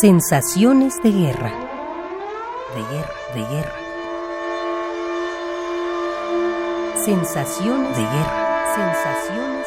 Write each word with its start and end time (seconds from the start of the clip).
Sensaciones 0.00 1.02
de 1.02 1.10
guerra. 1.10 1.50
De 2.72 2.82
guerra, 2.94 3.14
de 3.34 3.40
guerra. 3.40 3.78
Sensaciones 7.04 7.96
de 7.96 8.02
guerra. 8.04 8.74
Sensaciones. 8.76 9.66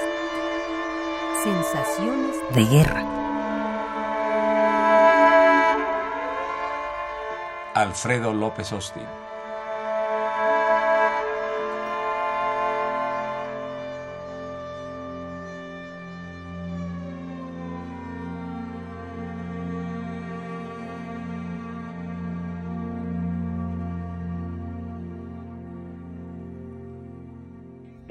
Sensaciones 1.43 2.37
de 2.53 2.65
guerra. 2.65 3.03
Alfredo 7.73 8.31
López 8.31 8.71
Austin. 8.71 9.20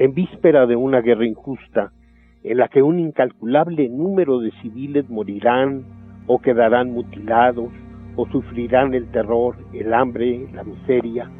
En 0.00 0.14
víspera 0.14 0.64
de 0.64 0.76
una 0.76 1.02
guerra 1.02 1.26
injusta, 1.26 1.92
en 2.42 2.56
la 2.56 2.68
que 2.68 2.82
un 2.82 2.98
incalculable 2.98 3.86
número 3.90 4.38
de 4.38 4.50
civiles 4.62 5.10
morirán 5.10 5.84
o 6.26 6.38
quedarán 6.38 6.90
mutilados 6.90 7.70
o 8.16 8.26
sufrirán 8.30 8.94
el 8.94 9.10
terror, 9.10 9.56
el 9.74 9.92
hambre, 9.92 10.48
la 10.54 10.64
miseria. 10.64 11.30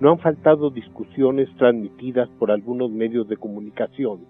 No 0.00 0.10
han 0.10 0.18
faltado 0.18 0.70
discusiones 0.70 1.48
transmitidas 1.56 2.28
por 2.40 2.50
algunos 2.50 2.90
medios 2.90 3.28
de 3.28 3.36
comunicación, 3.36 4.22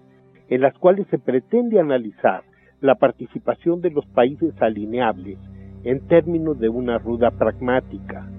en 0.47 0.61
las 0.61 0.77
cuales 0.77 1.07
se 1.07 1.17
pretende 1.17 1.79
analizar 1.79 2.43
la 2.81 2.93
participación 2.93 3.81
de 3.81 3.89
los 3.89 4.05
países 4.05 4.53
alineables 4.61 5.39
en 5.85 6.07
términos 6.07 6.59
de 6.59 6.69
una 6.69 6.99
ruda 6.99 7.31
pragmática, 7.31 8.29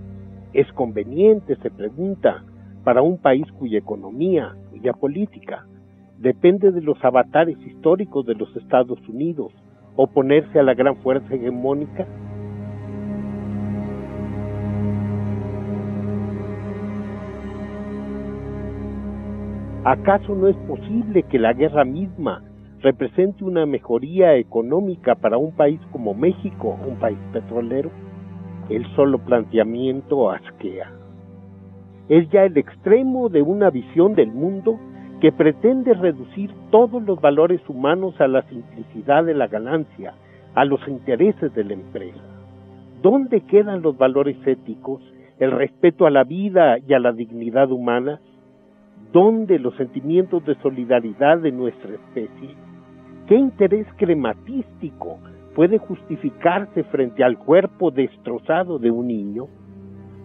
¿Es 0.55 0.71
conveniente, 0.73 1.57
se 1.57 1.71
pregunta, 1.71 2.45
para 2.85 3.03
un 3.03 3.19
país 3.19 3.45
cuya 3.59 3.79
economía, 3.79 4.55
cuya 4.71 4.93
política, 4.93 5.67
depende 6.19 6.71
de 6.71 6.81
los 6.81 7.05
avatares 7.05 7.59
históricos 7.67 8.25
de 8.25 8.37
los 8.37 8.55
Estados 8.55 9.01
Unidos, 9.09 9.53
oponerse 9.97 10.61
a 10.61 10.63
la 10.63 10.75
gran 10.75 10.95
fuerza 10.99 11.35
hegemónica? 11.35 12.07
¿Acaso 19.85 20.37
no 20.37 20.47
es 20.47 20.57
posible 20.69 21.25
que 21.25 21.41
la 21.41 21.53
guerra 21.53 21.85
misma 21.85 22.45
represente 22.79 23.43
una 23.43 23.67
mejoría 23.67 24.37
económica 24.37 25.17
para 25.17 25.37
un 25.37 25.51
país 25.51 25.81
como 25.91 26.15
México, 26.15 26.79
un 26.87 26.95
país 26.95 27.19
petrolero? 27.33 28.04
El 28.69 28.87
solo 28.95 29.19
planteamiento 29.19 30.31
asquea. 30.31 30.91
Es 32.09 32.29
ya 32.31 32.45
el 32.45 32.57
extremo 32.57 33.29
de 33.29 33.43
una 33.43 33.71
visión 33.71 34.15
del 34.15 34.33
mundo 34.33 34.79
que 35.21 35.33
pretende 35.33 35.95
reducir 35.95 36.51
todos 36.71 37.03
los 37.03 37.21
valores 37.21 37.61
humanos 37.69 38.21
a 38.21 38.29
la 38.29 38.43
simplicidad 38.43 39.25
de 39.25 39.35
la 39.35 39.47
ganancia, 39.47 40.15
a 40.55 40.65
los 40.65 40.87
intereses 40.87 41.55
de 41.55 41.65
la 41.65 41.75
empresa. 41.75 42.21
¿Dónde 43.03 43.43
quedan 43.43 43.83
los 43.83 43.97
valores 43.97 44.37
éticos, 44.47 45.03
el 45.39 45.51
respeto 45.51 46.07
a 46.07 46.11
la 46.11 46.25
vida 46.25 46.79
y 46.79 46.95
a 46.95 46.99
la 46.99 47.13
dignidad 47.13 47.71
humana? 47.71 48.21
¿Dónde 49.13 49.59
los 49.59 49.75
sentimientos 49.77 50.45
de 50.45 50.55
solidaridad 50.57 51.39
de 51.39 51.53
nuestra 51.53 51.95
especie? 51.95 52.55
¿Qué 53.27 53.37
interés 53.37 53.87
crematístico 53.97 55.19
puede 55.55 55.79
justificarse 55.79 56.85
frente 56.85 57.23
al 57.23 57.39
cuerpo 57.39 57.91
destrozado 57.91 58.79
de 58.79 58.91
un 58.91 59.07
niño, 59.09 59.47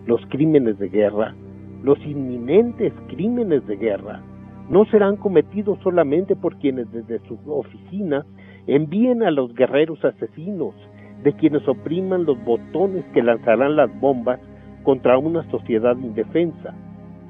los 0.06 0.22
crímenes 0.28 0.80
de 0.80 0.90
guerra, 0.90 1.36
los 1.84 2.00
inminentes 2.06 2.94
crímenes 3.08 3.66
de 3.68 3.78
guerra, 3.78 4.22
no 4.70 4.86
serán 4.86 5.18
cometidos 5.18 5.80
solamente 5.84 6.36
por 6.36 6.58
quienes 6.58 6.92
desde 6.92 7.20
su 7.28 7.38
oficina 7.52 8.26
envíen 8.68 9.24
a 9.24 9.32
los 9.32 9.54
guerreros 9.54 10.04
asesinos, 10.04 10.76
de 11.24 11.34
quienes 11.34 11.68
opriman 11.68 12.26
los 12.26 12.42
botones 12.46 13.04
que 13.14 13.22
lanzarán 13.22 13.76
las 13.76 13.90
bombas 14.00 14.40
contra 14.84 15.18
una 15.18 15.44
sociedad 15.52 15.98
indefensa, 15.98 16.74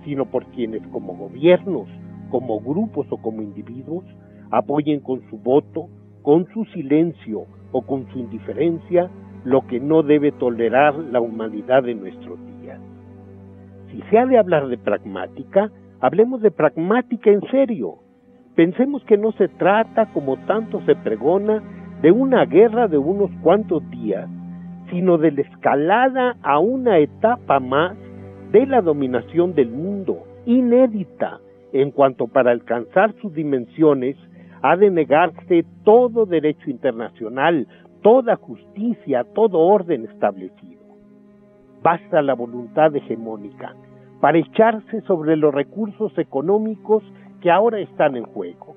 sino 0.06 0.26
por 0.26 0.46
quienes 0.48 0.86
como 0.88 1.16
gobiernos, 1.16 1.88
como 2.30 2.60
grupos 2.60 3.08
o 3.10 3.18
como 3.18 3.42
individuos 3.42 4.06
apoyen 4.52 5.00
con 5.00 5.22
su 5.30 5.38
voto, 5.38 5.88
con 6.22 6.48
su 6.54 6.66
silencio, 6.66 7.46
o 7.72 7.82
con 7.82 8.08
su 8.12 8.20
indiferencia 8.20 9.10
lo 9.44 9.66
que 9.68 9.80
no 9.80 10.04
debe 10.04 10.32
tolerar 10.32 10.96
la 10.96 11.22
humanidad 11.22 11.84
de 11.84 11.96
nuestros 11.96 12.40
días. 12.62 12.80
Si 13.92 14.02
se 14.10 14.18
ha 14.18 14.26
de 14.26 14.38
hablar 14.38 14.68
de 14.68 14.78
pragmática, 14.78 15.72
hablemos 16.02 16.42
de 16.42 16.52
pragmática 16.52 17.30
en 17.30 17.42
serio. 17.50 17.96
Pensemos 18.56 19.04
que 19.06 19.18
no 19.18 19.32
se 19.34 19.48
trata, 19.48 20.08
como 20.14 20.38
tanto 20.46 20.82
se 20.86 20.96
pregona, 20.96 21.64
de 22.02 22.12
una 22.12 22.46
guerra 22.46 22.88
de 22.88 22.98
unos 22.98 23.30
cuantos 23.42 23.88
días, 23.90 24.30
sino 24.90 25.18
de 25.18 25.32
la 25.32 25.42
escalada 25.42 26.36
a 26.42 26.60
una 26.60 26.98
etapa 26.98 27.60
más 27.60 27.96
de 28.52 28.66
la 28.66 28.82
dominación 28.82 29.54
del 29.54 29.70
mundo, 29.70 30.24
inédita 30.46 31.40
en 31.72 31.92
cuanto 31.92 32.28
para 32.28 32.52
alcanzar 32.52 33.14
sus 33.22 33.34
dimensiones 33.34 34.18
ha 34.62 34.76
de 34.76 34.90
negarse 34.90 35.66
todo 35.84 36.26
derecho 36.26 36.70
internacional, 36.70 37.68
toda 38.02 38.36
justicia, 38.36 39.26
todo 39.34 39.60
orden 39.60 40.06
establecido. 40.06 40.80
Basta 41.82 42.22
la 42.22 42.34
voluntad 42.34 42.96
hegemónica 42.96 43.74
para 44.20 44.38
echarse 44.38 45.02
sobre 45.02 45.38
los 45.38 45.54
recursos 45.54 46.18
económicos 46.18 47.04
que 47.42 47.52
ahora 47.52 47.80
están 47.80 48.18
en 48.18 48.26
juego. 48.26 48.76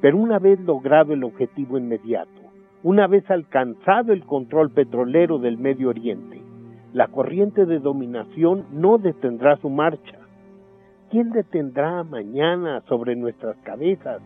Pero 0.00 0.18
una 0.18 0.38
vez 0.38 0.60
logrado 0.60 1.12
el 1.12 1.24
objetivo 1.24 1.78
inmediato, 1.78 2.30
una 2.82 3.06
vez 3.06 3.30
alcanzado 3.30 4.12
el 4.12 4.24
control 4.24 4.70
petrolero 4.70 5.38
del 5.38 5.56
Medio 5.56 5.90
Oriente, 5.90 6.42
la 6.92 7.08
corriente 7.08 7.64
de 7.64 7.78
dominación 7.78 8.66
no 8.72 8.98
detendrá 8.98 9.56
su 9.56 9.70
marcha. 9.70 10.18
¿Quién 11.10 11.30
detendrá 11.30 12.02
mañana 12.04 12.82
sobre 12.88 13.16
nuestras 13.16 13.56
cabezas 13.58 14.20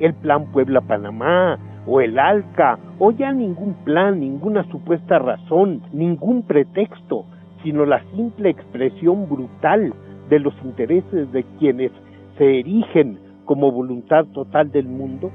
el 0.00 0.14
plan 0.14 0.46
Puebla-Panamá 0.52 1.58
o 1.86 2.00
el 2.00 2.18
ALCA, 2.18 2.78
o 2.98 3.10
ya 3.12 3.32
ningún 3.32 3.74
plan, 3.84 4.20
ninguna 4.20 4.62
supuesta 4.70 5.18
razón, 5.18 5.82
ningún 5.92 6.42
pretexto, 6.42 7.24
sino 7.62 7.86
la 7.86 8.02
simple 8.14 8.50
expresión 8.50 9.28
brutal 9.28 9.94
de 10.28 10.38
los 10.38 10.54
intereses 10.64 11.32
de 11.32 11.44
quienes 11.58 11.90
se 12.36 12.60
erigen 12.60 13.18
como 13.46 13.72
voluntad 13.72 14.26
total 14.26 14.70
del 14.70 14.86
mundo? 14.86 15.30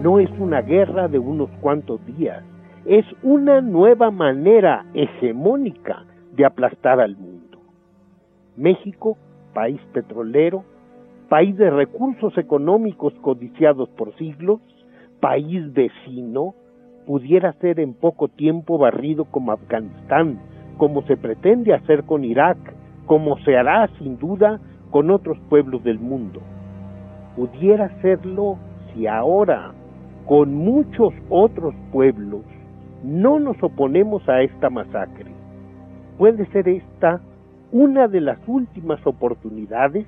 No 0.00 0.20
es 0.20 0.30
una 0.38 0.60
guerra 0.60 1.08
de 1.08 1.18
unos 1.18 1.50
cuantos 1.60 2.04
días, 2.06 2.44
es 2.86 3.06
una 3.22 3.62
nueva 3.62 4.10
manera 4.10 4.84
hegemónica 4.92 6.04
de 6.32 6.44
aplastar 6.44 7.00
al 7.00 7.16
mundo. 7.16 7.58
México, 8.56 9.16
país 9.54 9.80
petrolero, 9.92 10.64
país 11.28 11.56
de 11.56 11.70
recursos 11.70 12.36
económicos 12.36 13.14
codiciados 13.22 13.88
por 13.90 14.14
siglos, 14.16 14.60
país 15.20 15.72
vecino, 15.72 16.54
pudiera 17.06 17.52
ser 17.54 17.80
en 17.80 17.94
poco 17.94 18.28
tiempo 18.28 18.76
barrido 18.76 19.24
como 19.24 19.52
Afganistán, 19.52 20.38
como 20.76 21.02
se 21.02 21.16
pretende 21.16 21.72
hacer 21.72 22.04
con 22.04 22.24
Irak, 22.24 22.58
como 23.06 23.38
se 23.40 23.56
hará 23.56 23.88
sin 23.98 24.18
duda 24.18 24.60
con 24.90 25.10
otros 25.10 25.38
pueblos 25.48 25.82
del 25.84 25.98
mundo. 25.98 26.40
Pudiera 27.36 27.88
serlo 28.02 28.58
si 28.92 29.06
ahora, 29.06 29.72
con 30.26 30.54
muchos 30.54 31.12
otros 31.30 31.74
pueblos, 31.90 32.42
no 33.04 33.38
nos 33.38 33.62
oponemos 33.62 34.26
a 34.30 34.40
esta 34.40 34.70
masacre. 34.70 35.30
Puede 36.16 36.46
ser 36.46 36.68
esta 36.68 37.20
una 37.70 38.08
de 38.08 38.20
las 38.22 38.38
últimas 38.46 39.06
oportunidades 39.06 40.06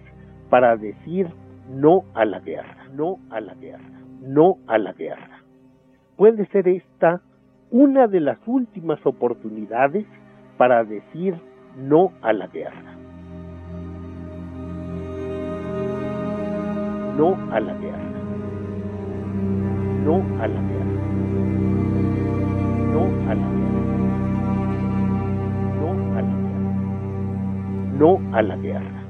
para 0.49 0.77
decir 0.77 1.29
no 1.71 2.05
a 2.15 2.25
la 2.25 2.41
guerra, 2.41 2.89
no 2.95 3.19
a 3.29 3.41
la 3.41 3.55
guerra, 3.55 4.01
no 4.23 4.57
a 4.67 4.79
la 4.79 4.93
guerra. 4.95 5.43
Puede 6.17 6.47
ser 6.47 6.69
esta 6.69 7.21
una 7.71 8.07
de 8.07 8.21
las 8.21 8.39
últimas 8.47 9.05
oportunidades 9.05 10.07
para 10.57 10.83
decir 10.85 11.35
no 11.77 12.13
a 12.23 12.33
la 12.33 12.47
guerra. 12.47 12.95
No 17.19 17.37
a 17.53 17.61
la 17.61 17.75
guerra. 17.75 18.13
No 20.03 20.23
a 20.41 20.49
la 20.49 20.61
guerra. 20.63 21.86
No 27.99 28.21
a 28.33 28.43
la 28.43 28.57
guerra. 28.57 29.03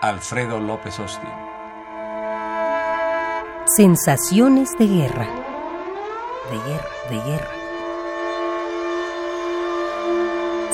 Alfredo 0.00 0.60
López 0.60 0.98
Austin. 0.98 1.28
Sensaciones 3.76 4.70
de 4.78 4.86
guerra. 4.86 5.26
De 6.50 6.58
guerra, 6.70 6.88
de 7.10 7.30
guerra. 7.30 7.50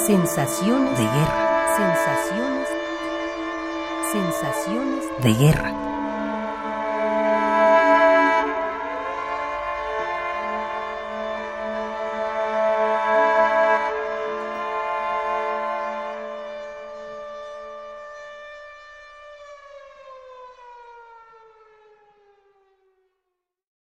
Sensaciones 0.06 0.98
de 0.98 1.04
guerra. 1.04 1.76
Sensaciones. 1.76 2.68
Sensaciones 4.12 5.22
de 5.22 5.32
guerra. 5.34 6.01